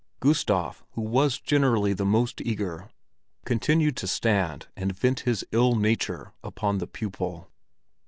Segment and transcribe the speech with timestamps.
[0.19, 2.89] Gustav, who was generally the most eager,
[3.45, 7.51] continued to stand and vent his ill nature upon the pupil.